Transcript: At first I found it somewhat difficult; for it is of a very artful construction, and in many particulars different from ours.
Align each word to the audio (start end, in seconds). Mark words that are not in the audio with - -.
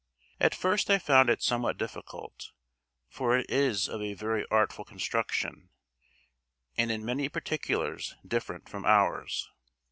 At 0.39 0.55
first 0.55 0.89
I 0.89 0.97
found 0.97 1.29
it 1.29 1.43
somewhat 1.43 1.77
difficult; 1.77 2.53
for 3.07 3.37
it 3.37 3.45
is 3.51 3.87
of 3.87 4.01
a 4.01 4.15
very 4.15 4.47
artful 4.49 4.83
construction, 4.83 5.69
and 6.75 6.91
in 6.91 7.05
many 7.05 7.29
particulars 7.29 8.15
different 8.27 8.67
from 8.67 8.83
ours. 8.83 9.47